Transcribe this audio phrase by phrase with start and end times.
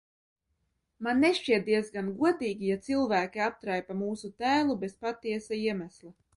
[1.07, 6.15] Man nešķiet diezgan godīgi, ja cilvēki aptraipa mūsu tēlu bez patiesa iemesla.